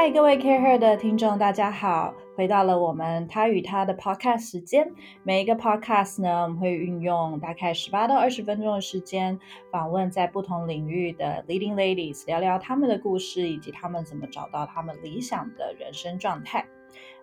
[0.00, 2.14] 嗨，各位 CAREhER 的听众，大家好！
[2.34, 4.90] 回到了我们他与他的 podcast 时间。
[5.24, 9.38] 每一个 podcast 呢，我们会运用大概十八到二十分钟的时间，
[9.70, 16.64] 访问在不同领域的 leading ladies，聊聊他们的故事，以及他们怎么找到他们理想的人生状态。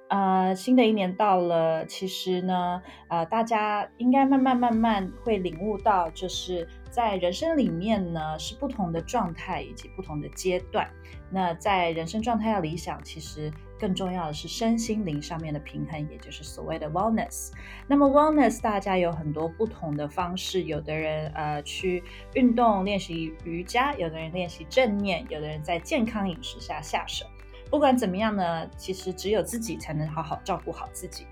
[0.09, 10.89] 呃，新的一年到了，其实呢，呃，大家应该慢慢慢慢会领悟到，就是在人生里面呢，是不同的状态以及不同的阶段。
[11.29, 17.51] 那在人生状态要理想，其实更重要的是身心灵上面的平衡，也就是所谓的 wellness。
[17.85, 27.25] 那么 wellness 大家有很多不同的方式，有的人呃去运动练习瑜伽，有的人练习正念，有的人在健康饮食下下手。
[27.69, 31.25] 不管怎么样呢，其实只有自己才能好好照顾好自己。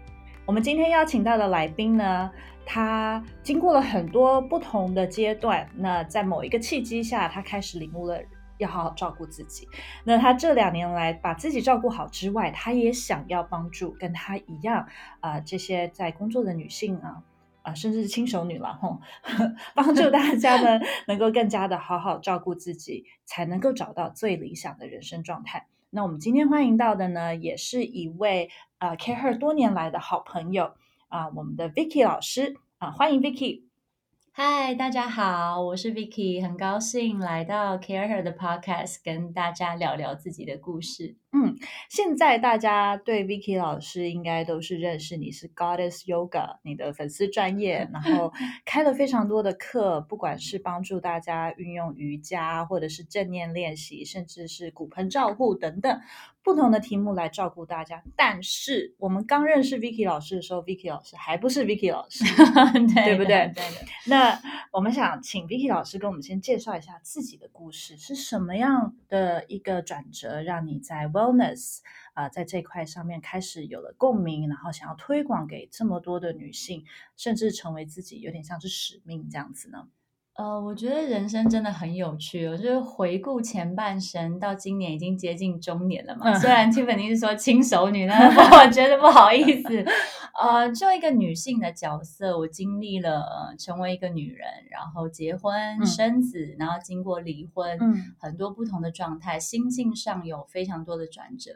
[0.46, 2.30] 我们今天邀请到的来宾呢，
[2.68, 8.22] 他经过了很多不同的阶段，那在某一个契机下，他开始领悟了
[8.60, 9.68] 要好好照顾自己。
[10.04, 14.88] 那他这两年来把自己照顾好之外，他也想要帮助跟他一样
[15.20, 17.24] 啊、呃、这些在工作的女性啊
[17.64, 19.02] 啊、呃，甚至是轻熟女了吼，
[19.74, 25.66] 帮助大家呢 能够更加的好好照顾自己，才能够找到最理想的人生状态。
[25.96, 30.74] 那我们今天欢迎到的呢，也是一位呃 CAREhER 多年来的好朋友
[31.08, 33.62] 啊、我们的 Vicky 老师啊、欢迎 Vicky。
[34.34, 41.16] 嗨，大家好，我是 Vicky，很高兴来到 CAREhER 的 Podcast，跟大家聊聊自己的故事。
[41.36, 41.54] 嗯，
[41.90, 48.32] 现在大家对 Vicky 老师应该都是认识你是 Goddess Yoga，你的粉丝专业，然后
[48.64, 56.00] 开了非常多的课，不管是帮助大家运用瑜伽，或者是正念练习，甚至是骨盆照护等等。
[56.42, 62.24] 不同的题目来照顾大家，但是我们刚认识 Vicky 老师的时候，Vicky 老师还不是 Vicky 老师，
[62.94, 63.52] 对，对不对？
[63.56, 63.64] 对。
[64.06, 64.40] 那
[64.72, 71.80] 我们想请 Vicky 老师跟我们先介绍一下自己的故事，是什么样的一个转折，让你在 Wellness
[72.14, 76.84] 啊、在这块上面开始有了共鸣，然后想要推广给这么多的女性，
[77.16, 79.88] 甚至成为自己有点像是使命这样子呢？
[80.36, 82.46] 呃，我觉得人生真的很有趣。
[82.46, 86.38] 我就是回顾前半生，到今年已经接近中年了嘛。
[86.38, 89.86] 虽然 Tiffany 是说轻熟女，但是 我觉得不好意思。
[90.38, 101.52] 呃，就一个女性的角色，我经历了、呃、成为一个女人，然后结婚、嗯、生子，然后经过离婚，嗯、很多不同的状态，心境上有非常多的转折。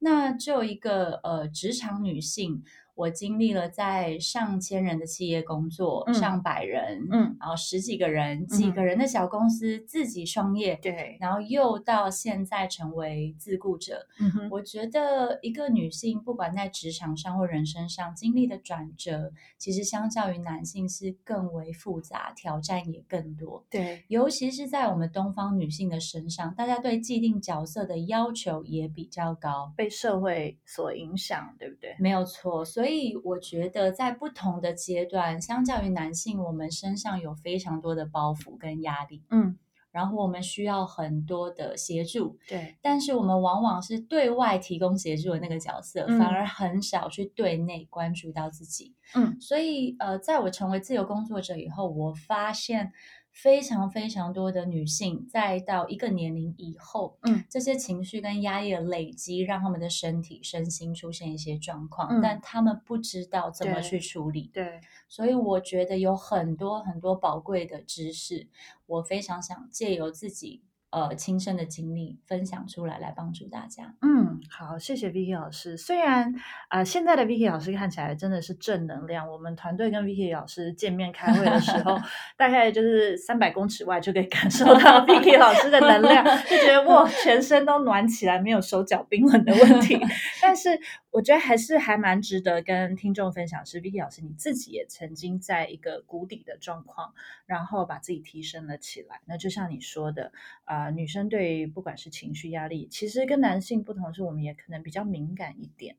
[0.00, 2.64] 那就一个呃职场女性。
[2.94, 14.06] 我经历了在上千人的企业工作，嗯、上百人，嗯，然后十几个人、几个人的小公司，嗯、自己创业，对，然后又到现在成为自雇者。
[14.20, 23.64] 嗯哼，我觉得一个女性不管在职场上或人生上经历的转折，其实相较于男性是更为复杂，挑战也更多。
[23.68, 31.96] 对，尤其是在我们东方女性的身上，大家对既定角色的要求也比较高，被社会所影响，对不对？
[31.98, 32.83] 没有错，所以。
[32.84, 39.56] 所以我觉得，在不同的阶段，相较于男性，我们身上有非常多的包袱跟压力，嗯，
[39.90, 42.76] 然后我们需要很多的协助，对。
[42.82, 49.40] 但是我们往往是对外提供协助的那个角色，嗯，反而很少去对内关注到自己，嗯。
[49.40, 52.92] 所以，呃，在我成为自由工作者以后，我发现。
[53.34, 64.50] 非常非常多的女性，在到一个年龄以后，嗯，这些情绪跟压抑的累积，让他们的身体、身心出现一些状况，嗯，但他们不知道怎么去处理。
[64.54, 68.46] 对，对，所以我觉得有很多很多宝贵的知识，
[68.86, 70.62] 我非常想借由自己。
[70.94, 73.92] 呃，亲身的经历分享出来，来帮助大家。
[74.00, 75.76] 嗯，好，谢谢 Vicky 老师。
[75.76, 76.32] 虽然
[76.68, 79.28] 啊、呃，现在的 Vicky 老师看起来真的是正能量。
[79.28, 81.98] 我们团队跟 Vicky 老师见面开会的时候，
[82.38, 90.00] 大概就是三百公尺外就可以感受到 Vicky 老师的能量，就觉得哇，全身都暖起来，没有手脚冰冷的问题。
[90.40, 90.78] 但是
[91.14, 97.14] 我觉得还是还蛮值得跟听众分享，是 Vicky 老师你自己也曾经在一个谷底的状况，
[97.46, 99.20] 然后把自己提升了起来。
[99.24, 100.32] 那就像你说的
[100.64, 100.90] 啊。
[100.90, 105.96] 女生对于不管是情绪压力，其实跟男性不同，是我们也可能比较敏感一点。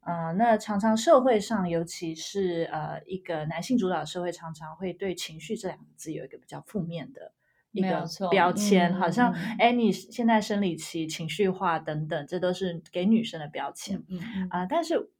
[0.00, 7.32] 啊、那常常社会上，尤其是呃一个男性主导社会，常常会对情绪这两个字有一个比较负面的
[7.74, 13.98] 一个标签，好像哎、嗯，你现在生理期情绪化等等，这都是给女生的标签。
[14.08, 15.10] 嗯嗯啊、呃，但是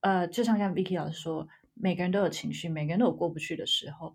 [0.00, 4.14] 呃，就像像 Vicky 老师说，每个人都有情绪，每个人都有过不去的时候，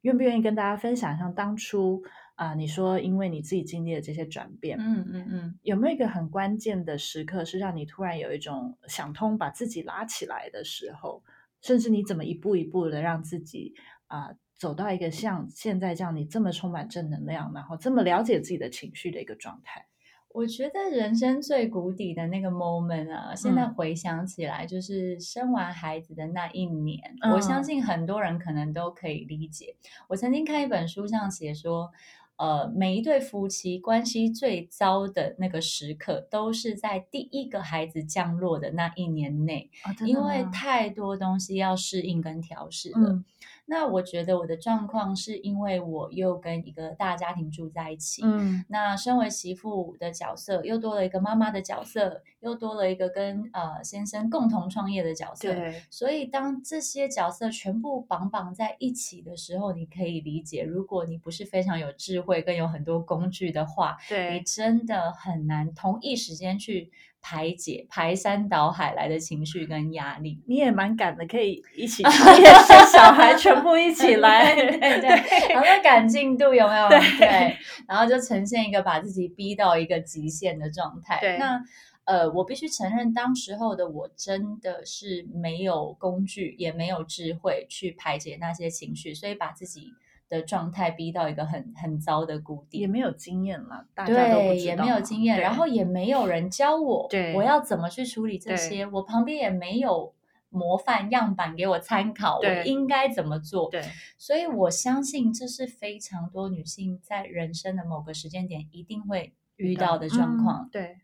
[0.00, 2.02] 愿不愿意跟大家分享，像当初？
[2.36, 11.22] 啊、呃，你说因为你自己经历了这些转变，嗯嗯嗯，有没有一个很关键的时刻，是让你突然有一种想通，把自己拉起来的时候？
[11.60, 13.74] 甚至你怎么一步一步的让自己
[14.08, 19.84] 啊、呃、走到一个像现在这样你这么充满正能量，然后这么了解自己的情绪的一个状态？
[20.32, 29.76] 我觉得人生最谷底的那个 moment 啊，现在回想起来，就是生完孩子的那一年，嗯，我相信很多人可能都可以理解。
[30.08, 31.92] 我曾经看一本书上写说，
[32.36, 43.10] 呃，每一对夫妻关系最糟的那个时刻，都是在第一个孩子降落的那一年内，哦，因为太多东西要适应跟调试了。
[43.10, 43.24] 嗯
[43.66, 66.92] 那我觉得我的状况是因为我又跟一个大家庭住在一起，嗯，那身为媳妇的角色又多了一个妈妈的角色，又多了一个跟呃先生共同创业的角色，对，所以当这些角色全部绑绑在一起的时候，你可以理解，如果你不是非常有智慧跟有很多工具的话，对，你真的很难同一时间去。
[67.26, 76.86] 排解排山倒海来的情绪跟压力，你也蛮赶的，可以一起 创业生小孩，全部一起来，对对对，然后赶进度有没有？
[76.90, 77.56] 对，对，
[77.88, 81.18] 然后就呈现一个把自己逼到一个极限的状态。
[81.18, 81.58] 对，那
[82.04, 89.94] 呃，我必须承认，当时候的我真的是没有工具，也没有智慧去排解那些情绪，所以把自己。
[90.28, 100.14] 的状态逼到一个很很糟的谷底，也没有经验了，大家都对，也没有经验，然后也没有人教我，对，我要怎么去处理这些，我旁边也没有
[100.48, 103.70] 模范样板给我参考，我应该怎么做？
[103.70, 103.84] 对，
[104.16, 110.64] 所以我相信这是非常多女性在人生的某个时间点一定会遇到的状况。
[110.64, 110.96] 嗯、对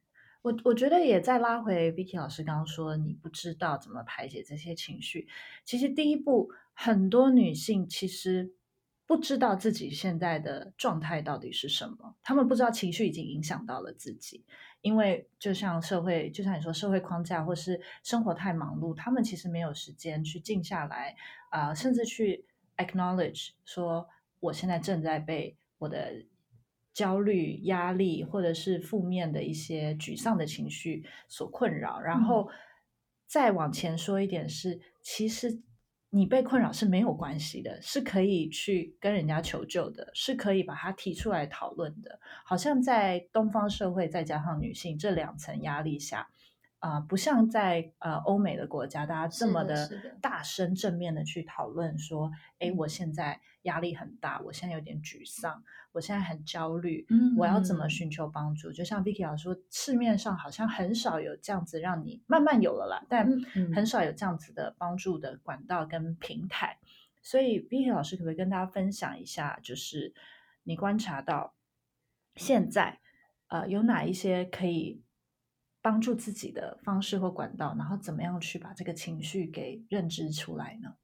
[0.43, 5.29] 我，我觉得也再拉回 Vicky 老师刚刚说，你不知道怎么排解这些情绪，
[5.65, 8.55] 其实第一步，很多女性其实。
[9.11, 14.45] 不知道自己现在的状态到底是什么，他们不知道情绪已经影响到了自己，
[14.83, 21.17] 因为就像社会，就像你说社会框架或是生活太忙碌，他们其实没有时间去静下来
[21.51, 22.45] 啊、呃，甚至去
[22.77, 24.09] acknowledge 说
[24.39, 26.25] 我现在正在被我的
[26.95, 32.49] 焦虑、压力或者是负面的一些沮丧的情绪所困扰，然后
[33.27, 35.61] 再往前说一点是，其实。
[36.13, 42.19] 你被困扰是没有关系的，是可以去跟人家求救的，是可以把它提出来讨论的。
[42.45, 46.29] 好像在东方社会，再加上女性这两层压力下，
[46.81, 49.89] 啊、呃，不像在呃欧美的国家，大家这么的
[50.21, 55.63] 大声正面的去讨论说，哎，我现在压力很大，我现在有点沮丧。
[55.93, 58.71] 我现在很焦虑，嗯，我要怎么寻求帮助？
[58.71, 63.29] 嗯、就像 Vicky 老师说，市面上好像很少有这样子让你慢慢有了啦，但
[63.75, 66.79] 很少有这样子的帮助的管道跟平台。
[67.23, 70.15] 所以 Vicky 老师可不可以跟大家分享一下，就是
[70.63, 71.55] 你观察到
[72.37, 73.01] 现在
[73.49, 75.03] 呃有哪一些可以
[75.83, 80.95] 帮助自己的方式或管道，然后怎么样去把这个情绪给认知出来呢？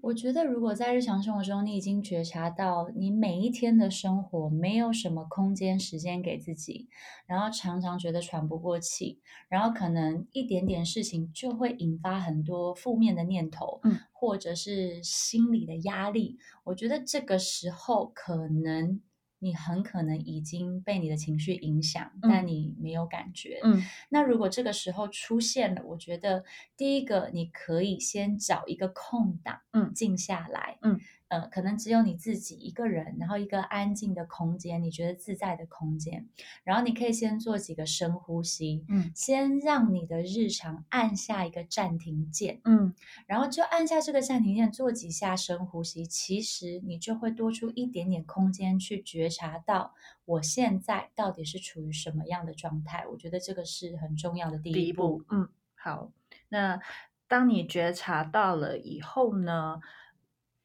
[0.00, 6.88] 我觉得，如果在日常生活中，你已经觉察到你每一天的生活没有什么空间、时间给自己，
[7.26, 16.38] 然后常常觉得喘不过气，然后可能一点点事情就会引发很多负面的念头，嗯，或者是心理的压力。
[16.62, 19.00] 我觉得这个时候可能。
[19.40, 23.60] 你很可能已经被你的情绪影响，嗯，但你没有感觉。
[23.64, 26.44] 嗯，那如果这个时候出现了，我觉得
[26.76, 30.98] 第一个你可以先找一个空档，嗯，静下来，嗯。
[31.28, 36.26] 呃，可能只有你自己一个人，然后一个安静的空间，你觉得自在的空间，
[36.64, 42.94] 然后你可以先做几个深呼吸，嗯，先让你的日常按下一个暂停键，嗯，
[43.26, 49.94] 然后就按下这个暂停键，做几下深呼吸，其实你就会多出一点点空间去觉察到
[50.24, 53.06] 我现在到底是处于什么样的状态。
[53.06, 54.78] 我觉得这个是很重要的第一步。
[54.78, 56.10] 第一步，嗯，好，
[56.48, 56.80] 那
[57.26, 59.80] 当你觉察到了以后呢？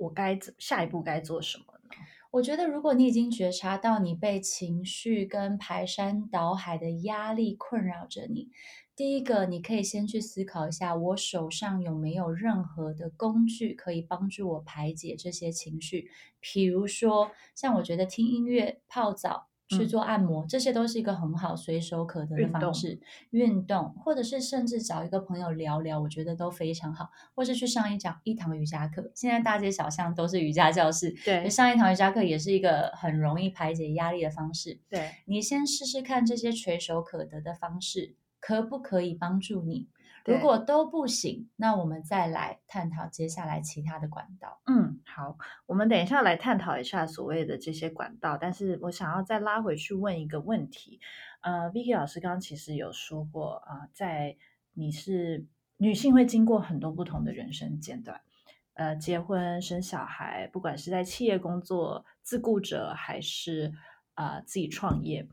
[0.04, 1.90] 我该怎下一步该做什么呢？
[2.32, 8.50] 我觉得，如果你已经觉察到你被情绪跟排山倒海的压力困扰着你，
[8.96, 16.10] 第一个，你可以先去思考一下，我手上有没有任何的工具可以帮助我排解这些情绪？
[16.40, 19.50] 比如说，像我觉得听音乐、泡澡。
[19.78, 23.00] 去做按摩，这些都是一个很好随手可得的方式。
[23.32, 27.10] 运动，运动，或者是甚至找一个朋友聊聊，我觉得都非常好。
[27.36, 34.80] 或是去上一讲一堂瑜伽课，现在大街小巷都是瑜伽教室，对，上一堂瑜伽课也是一个很容易排解压力的方式。
[34.90, 39.88] 对，你先试试看这些垂手可得的方式，可不可以帮助你？
[40.26, 44.62] 如果都不行，那我们再来探讨接下来其他的管道。
[44.68, 48.38] 嗯，好，我们等一下来探讨一下所谓的这些管道。
[48.38, 51.00] 但是我想要再拉回去问一个问题。
[51.42, 54.38] 呃，Vicky 老师刚刚其实有说过啊，呃，在
[54.74, 58.22] 你是女性会经过很多不同的人生阶段，
[58.76, 63.74] 呃，结婚、生小孩，不管是在企业工作、自雇者，还是
[64.14, 65.28] 啊，呃，自己创业。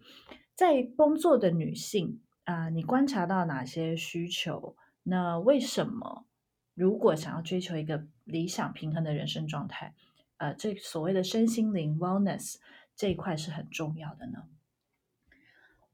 [0.57, 2.21] 在工作的女性
[2.51, 4.77] 啊、你观察到哪些需求？
[5.05, 6.27] 那为什么
[6.75, 9.95] 如果想要追求一个理想平衡的人生状态，
[10.39, 12.57] 呃，这所谓的身心灵 wellness
[12.97, 14.45] 这一块是很重要的呢？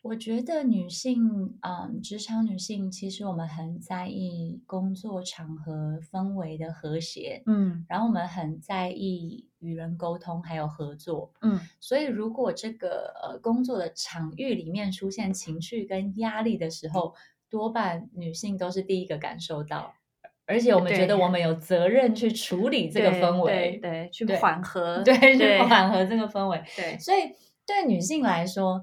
[0.07, 17.13] 我觉得女性，嗯，职场女性，其实我们很在意工作场合氛围的和谐，嗯，然后我们很在意与人沟通还有合作，嗯，所以如果这个呃工作的场域里面出现情绪跟压力的时候，
[17.51, 19.93] 多半女性都是第一个感受到，
[20.47, 21.41] 而且我们觉得我们。
[21.41, 27.33] 有责任去处理这个氛围，对，对，对，去缓和，对，对，去缓和这个氛围，对，所以
[27.67, 28.81] 对女性来说。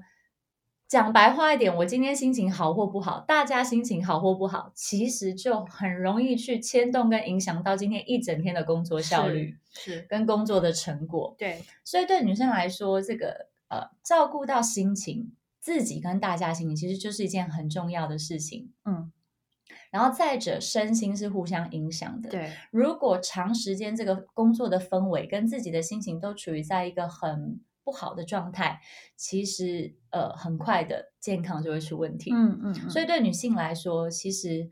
[0.94, 11.34] 讲白话一点，我今天心情好或不好，大家心情好或不好，其实就很容易去牵动跟影响到今天一整天的工作效率，是，是跟工作的成果。
[11.36, 18.70] 对，所以对女生来说，这个呃，照顾到心情，自己跟大家心情，其实就是一件很重要的事情。
[18.84, 19.10] 嗯，
[19.90, 22.30] 然后再者，身心是互相影响的。
[22.30, 28.80] 对，如果长时间这个工作的氛围跟自己的心情都处于在一个很不好的状态，
[29.14, 32.32] 其实呃很快的健康就会出问题。
[32.32, 34.70] 嗯嗯，嗯，所以对女性来说，其实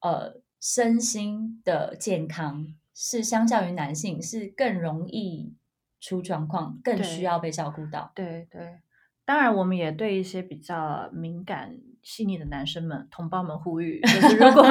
[0.00, 5.54] 呃身心的健康是相较于男性是更容易
[6.00, 8.10] 出状况，更需要被照顾到。
[8.14, 8.80] 对对，对，
[9.24, 14.62] 当然我们也对一些比较敏感细腻的男生们同胞们呼吁，就是如果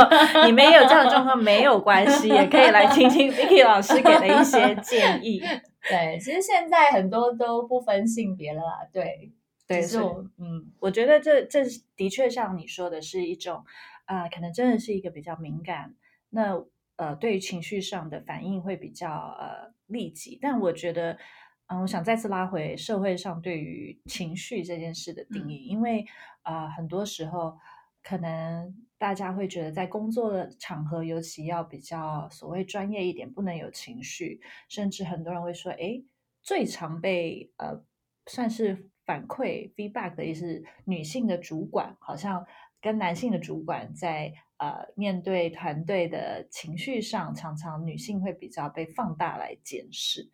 [0.46, 5.42] 你们也有这样的状况，没有关系，也可以来听听 Vicky 老师给的一些建议。
[5.90, 8.88] 对，其实现在很多都不分性别了啦。
[8.94, 9.34] 对，
[9.68, 9.98] 对，是
[10.38, 11.62] 嗯，我觉得这这
[11.98, 13.66] 的确像你说的是一种
[14.06, 15.94] 啊、呃，可能真的是一个比较敏感，
[16.30, 16.64] 那
[16.96, 20.38] 呃，对于情绪上的反应会比较呃立即。
[20.42, 21.18] 但我觉得，
[21.68, 26.06] 嗯、呃，我想再次拉回社会上对于情绪这件事的定义，嗯、因为
[26.42, 27.58] 啊、呃，很多时候
[28.02, 28.76] 可能。
[28.96, 34.40] 大家会觉得，在工作的场合，尤其要比较所谓专业一点，不能有情绪。
[34.70, 36.02] 甚至很多人会说：“哎，
[36.42, 37.84] 最常被呃
[38.28, 42.46] 算是反馈 feedback 的，也是女性的主管，好像
[42.80, 50.30] 跟男性的主管在呃面对团队的情绪上，常常女性会比较被放大来检视。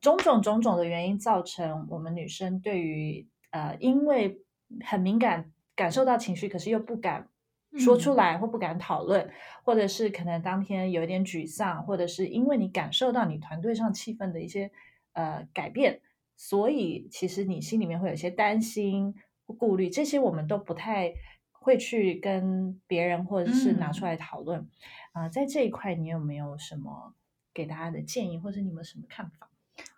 [0.00, 4.40] 种种种种的原因，造成我们女生对于呃，因为
[4.84, 7.28] 很敏感，感受到情绪，可是又不敢。”
[7.76, 9.28] 说出来或不敢讨论，
[9.62, 14.70] 或者是可能当天有一点沮丧，或者是因为你感受到你团队上气氛的一些
[15.12, 16.00] 呃改变，
[16.36, 19.14] 所以其实你心里面会有一些担心、
[19.58, 21.12] 顾虑，这些我们都不太
[21.52, 24.60] 会去跟别人或者是拿出来讨论
[25.12, 25.28] 啊、嗯呃。
[25.28, 27.12] 在这一块，你有没有什么
[27.52, 29.50] 给大家的建议，或者你们有什么看法？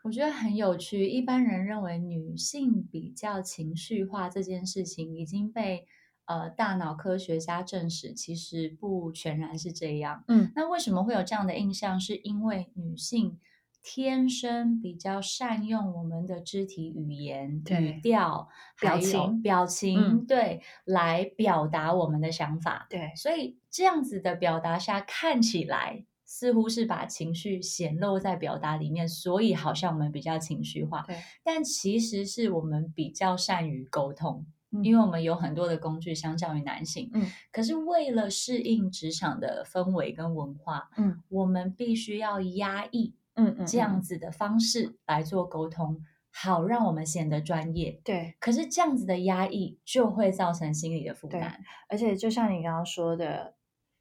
[0.03, 1.09] 我觉得很有趣。
[1.09, 5.87] 一般人认为女性比较情绪化这件事情已经被。
[6.31, 10.25] 呃，大脑科学家证实，其实不全然是这样。
[10.29, 11.99] 嗯，那为什么会有这样的印象？
[11.99, 13.41] 是因为女性
[13.83, 18.47] 天生比较善用我们的肢体语言、语调、
[18.79, 22.87] 表情、表情，嗯、对，来表达我们的想法。
[22.91, 31.03] 对，所以这样子的表达下，看起来似乎是把情绪显露在表达里面，所以好像我们比较情绪化。
[31.07, 34.45] 对，但其实是我们比较善于沟通。
[34.83, 47.99] 因为我们有很多的工具，相较于男性，嗯，可是为了适应职场的氛围跟文化，嗯，我们必须要压抑，嗯嗯，这样子的方式来做沟通，嗯嗯、好让我们显得专业。
[48.05, 51.59] 对，可是这样子的压抑就会造成心理的负担，
[51.89, 53.55] 而且就像你刚刚说的，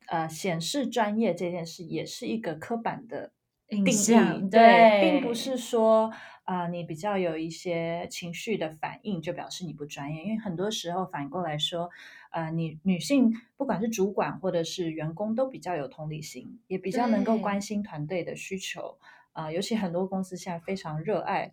[0.07, 3.31] 呃，显示专业这件事也是一个刻板的
[3.67, 6.11] 定义，对，对，并不是说。
[6.47, 10.23] 啊、呃，你比较有一些情绪的反应，就表示你不专业。
[10.23, 11.89] 因为很多时候反过来说，
[12.31, 18.97] 呃，你女性不管是主管或者是员工，都比较有同理心，也比较能够关心团队的需求。
[19.33, 21.51] 啊、呃，尤其很多公司现在非常热爱，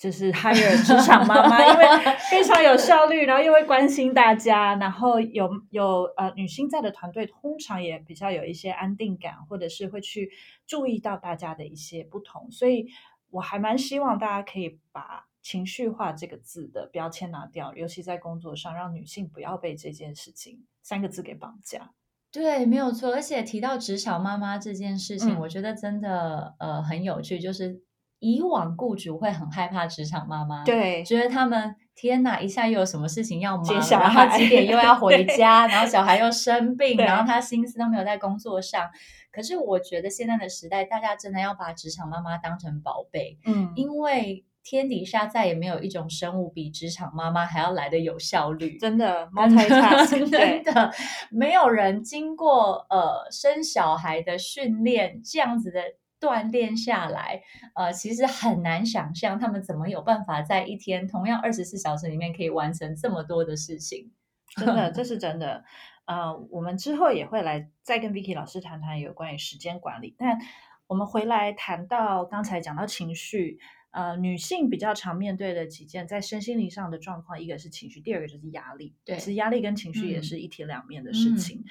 [0.00, 10.30] 就是 hire 职场妈妈，因为非常有效率，然后又会关心大家，然后有有呃女性在的团队，通常也比较有一些安定感，或者是会去
[10.66, 12.86] 注意到大家的一些不同，所以。
[13.32, 21.92] 我还蛮希望大家可以把“情绪化”这个字的标签拿掉，尤其在工作上，让女性不要被这件事情三个字给绑架。
[22.32, 23.14] 对，没有错。
[23.14, 27.38] 而且提到职场妈妈这件事情，嗯、我觉得真的呃很有趣。
[27.38, 27.80] 就是
[28.20, 38.88] 以往雇主会很害怕职场妈妈，对，觉得他们天哪，一下又有什么事情要忙，然后几点又要 回家，然后小孩又生病，然后他心思都没有在工作上。
[39.32, 50.92] 可是我觉得现在的时代，大家真的要把职场妈妈当成宝贝，嗯，因为天底下再也没有一种生物比职场妈妈还要来的有效率，真的，multitasking， 真的，
[51.30, 55.80] 没有人经过呃生小孩的训练这样子的
[56.20, 57.42] 锻炼下来，
[57.74, 64.12] 呃，其实很难想象他们怎么有办法在一天同样二十四小时里面可以完成这么多的事情。
[64.56, 65.64] 真的， 这是真的。
[66.04, 70.38] 呃，我们之后也会来再跟 Vicky 老师谈谈有关于时间管理，但
[70.86, 73.58] 我们回来谈到刚才讲到情绪。
[73.92, 78.94] 呃，女性比较常面对的几件在身心灵上的状况，一个是情绪，第二个就是压力。
[79.04, 81.64] 对，其实压力跟情绪也是一体两面的事情。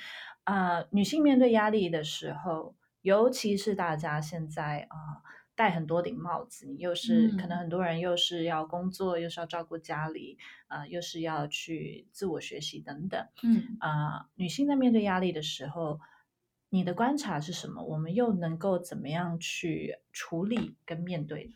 [0.43, 5.21] 啊、嗯呃，女性面对压力的时候，尤其是大家现在啊、呃、
[5.55, 10.37] 戴很多顶帽子，你又是、嗯、可能很多人又是要工作，又是要照顾家里，
[10.67, 13.27] 啊、呃，又是要去自我学习等等。
[13.43, 15.99] 嗯啊、呃，女性在面对压力的时候，
[16.69, 17.83] 你的观察是什么？
[17.83, 21.55] 我们又能够怎么样去处理跟面对？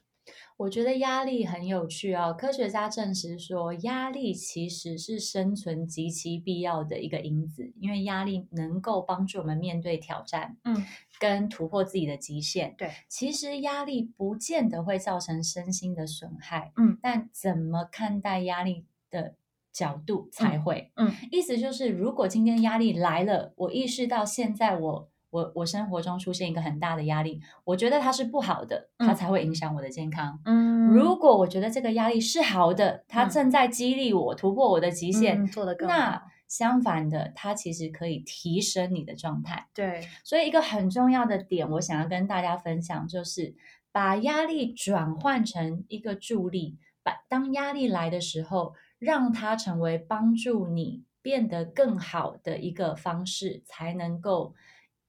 [0.57, 2.33] 我觉得压力很有趣哦。
[2.37, 10.85] 科学家证实说，压力其实是生存极其必要的一个因子，因为压力能够帮助我们面对挑战，嗯，
[11.19, 12.75] 跟突破自己的极限。
[12.77, 19.35] 对，其实压力不见得会造成身心的损害，嗯，但怎么看待压力的
[19.71, 25.09] 角度才会，嗯，嗯，意思就是，如果今天压力来了，我意识到现在我。
[25.33, 30.39] 我我生活中出现一个很大的压力，我觉得它是不好的，它才会影响我的健康。
[30.45, 35.95] 嗯，如果我觉得这个压力是好的，它正在激励我突破我的极限，嗯、做得更好。
[35.95, 39.67] 那相反的，它其实可以提升你的状态。
[39.73, 43.55] 对，所以一个很重要的点，我想要跟大家分享，就是
[43.91, 54.53] 把压力转换成一个助力，把当压力来的时候，让它成为帮助你变得更好的一个方式，才能够。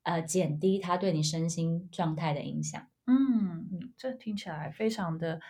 [0.05, 2.87] 呃，减低它对你身心状态的影响。
[3.07, 5.41] 嗯，这听起来非常的，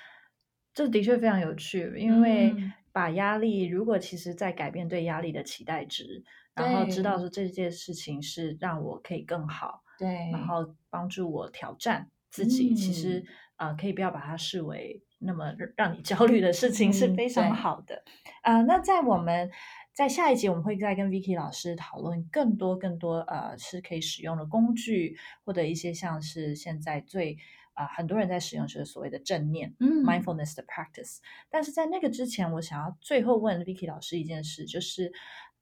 [0.72, 1.94] 这的确非常有趣。
[1.98, 2.54] 因为
[2.92, 13.24] 把压力，如果其实在改变对压力的期待值，然后知道说这件事情是让我可以更好，对，然后帮助我挑战自己，嗯、其实
[13.56, 18.02] 啊、呃，可以不要把它视为那么让你焦虑的事情，是非常好的。
[18.42, 19.50] 啊、嗯呃，那在我们。
[19.94, 27.38] 在下一集，我们会再跟 Vicky 老师讨论更多更多呃，是可以使用的工具，或者一些像是现在最
[27.74, 31.18] 啊、呃、很多人在使用是所谓的正念，嗯，mindfulness 的 practice。
[31.48, 35.12] 但是在那个之前，我想要最后问 Vicky 老师一件事，就是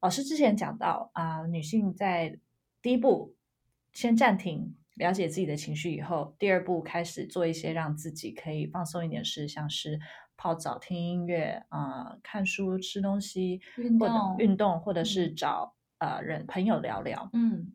[0.00, 2.38] 老师之前讲到啊、呃，女性在
[2.80, 3.34] 第一步
[3.92, 10.00] 先暂停了解自己的情绪以后，第二步开始做一些让自己可以放松一点事，像是。
[10.42, 17.30] 泡澡、听音乐、啊、呃、看书、吃东西、运动、或者运动，或者是找、嗯、呃人朋友聊聊。
[17.32, 17.70] 嗯，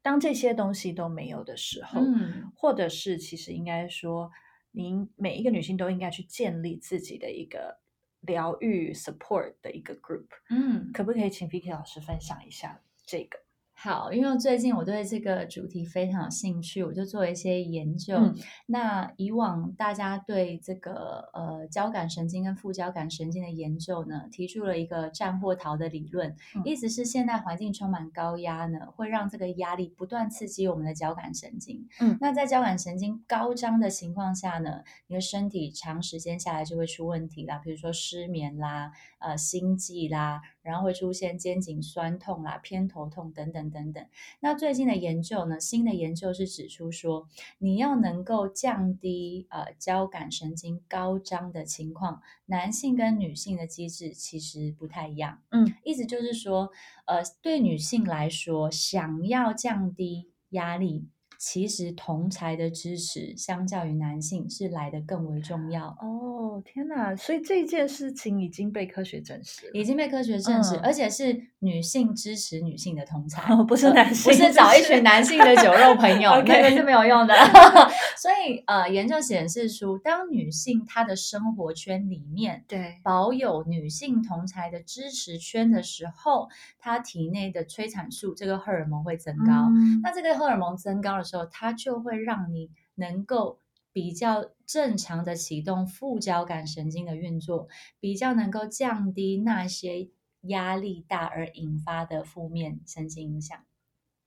[0.00, 4.30] 当这些东西都没有的时候，嗯，或者是其实应该说，
[4.70, 7.78] 您每一个女性都应该去建立自己的一个
[8.20, 10.28] 疗愈 support 的一个 group。
[10.48, 13.38] 嗯，可不可以请 Vicky 老师分享一下这个？
[13.80, 18.16] 好，因为最近我对这个主题非常有兴趣，我就做了一些研究。
[18.16, 18.34] 嗯、
[18.66, 31.86] 那以往大家对这个呃交感神经跟副交感神经的研究呢，提出了一个战或逃的理论，嗯、意思是现代环境充满高压呢，会让这个压力不断刺激我们的交感神经。
[32.00, 43.58] 嗯，那在交感神经高张的情况下呢，你的身体长时间下来就会出问题啦，比如说失眠啦、呃心悸啦，然后会出现肩颈酸痛啦、偏头痛等等。
[43.70, 44.06] 等等，
[44.40, 45.60] 那最近的研究呢？
[45.60, 47.28] 新的研究是指出说，
[47.58, 55.42] 你要能够降低呃交感神经高张的情况，男性跟女性的机制其实不太一样。
[55.50, 56.70] 嗯，意思就是说，
[57.06, 61.08] 呃，对女性来说，想要降低压力。
[61.38, 65.86] 其实同才的支持，相较于男性是来的更为重要。
[66.00, 67.14] 哦，天哪！
[67.14, 77.34] 所以这件事情已经被科学证实了，已经被科学证实，嗯、而且是女性支持女性的同才，哦、不是男性，不是找一群男性的酒肉朋友， 那个是没有用的。
[78.18, 86.48] 所以，呃，研究显示出，当女性她的生活圈里面对保有女性同才的支持圈的时候，
[86.80, 89.52] 她体内的催产素这个荷尔蒙会增高。
[89.68, 93.58] 嗯、那这个荷尔蒙增高的时候，它就会让你能够
[93.92, 97.68] 比较正常的启动副交感神经的运作，
[98.00, 100.08] 比较能够降低那些
[100.42, 103.64] 压力大而引发的负面神经影响。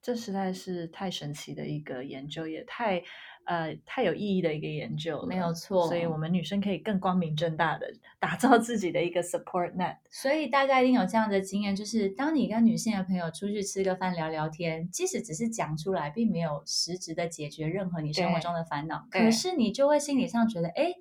[0.01, 3.03] 这实在是太神奇的一个研究，也太
[3.45, 5.27] 呃太有意义的一个研究了。
[5.27, 9.97] 没有错，所以我们女生可以更光明正大的打造自己的一个 support net。
[10.09, 20.93] 所以大家一定有这样的经验，就是当你跟女性的朋友出去吃个饭聊聊天，即使只是讲出来，并没有实质的解决任何你生活中的烦恼，可是你就会心理上觉得，哎。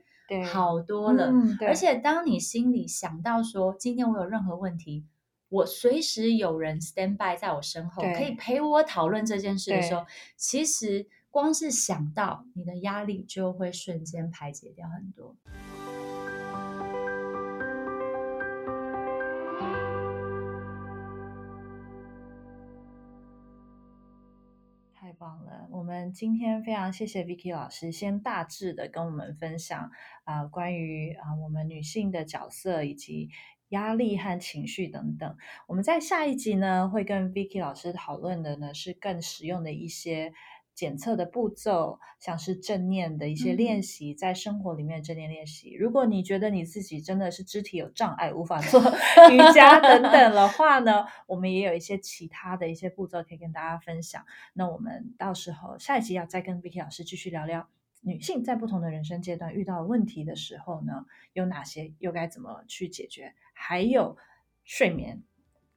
[0.52, 1.26] 好多了。
[1.26, 5.04] 嗯、而且当你心里想到说，今天我有任何问题，
[5.48, 15.36] 我随时有人 stand by 在我身后，可以陪我讨论这件事的时候，其实光是想到你的压力就会瞬间排解掉很多。
[24.92, 25.68] 太棒了！
[25.70, 29.90] 我们今天非常谢谢 Vicky 老师，先大致的跟我们分享
[30.24, 33.30] 啊、关于啊、我们女性的角色以及
[33.68, 35.36] 压力和情绪等等。
[35.68, 40.32] 我们在下一集呢，会跟 Vicky 老师讨论的呢是更实用的一些。
[40.80, 45.74] 检测的步骤，像是正念的一些练习，在生活里面正念练习。
[45.74, 48.80] 如果你觉得你自己真的是肢体有障碍，无法做
[49.30, 54.24] 瑜伽等等的话呢，我们也有一些其他的一些步骤可以跟大家分享。
[54.54, 57.68] 那我们到时候下一集要再跟 Vicky 老师继续聊聊
[58.00, 64.16] 女性在不同的人生阶段遇到问题的时候呢，有哪些，又该怎么去解决，还有
[64.64, 65.22] 睡眠。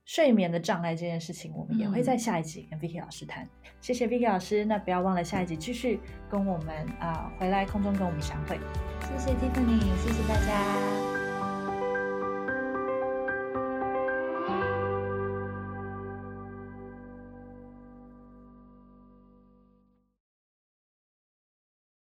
[0.05, 3.43] 睡眠的障碍这件事情，我们也会在下一集跟 Vicky 老师谈。
[3.43, 8.59] 嗯、谢谢 Vicky 老师，那不要忘了下一集继续跟我们啊、呃、回来空中跟我们相会。
[9.01, 11.12] 谢谢 Tiffany，谢谢大家。